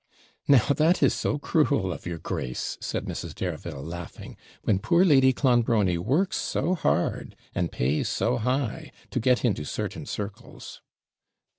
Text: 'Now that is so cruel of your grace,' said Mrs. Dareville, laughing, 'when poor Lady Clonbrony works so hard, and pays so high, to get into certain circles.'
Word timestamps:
'Now 0.47 0.65
that 0.77 1.03
is 1.03 1.13
so 1.13 1.37
cruel 1.37 1.93
of 1.93 2.07
your 2.07 2.17
grace,' 2.17 2.75
said 2.81 3.05
Mrs. 3.05 3.35
Dareville, 3.35 3.83
laughing, 3.83 4.35
'when 4.63 4.79
poor 4.79 5.05
Lady 5.05 5.31
Clonbrony 5.31 5.99
works 5.99 6.37
so 6.37 6.73
hard, 6.73 7.35
and 7.53 7.71
pays 7.71 8.09
so 8.09 8.37
high, 8.37 8.91
to 9.11 9.19
get 9.19 9.45
into 9.45 9.63
certain 9.63 10.07
circles.' 10.07 10.81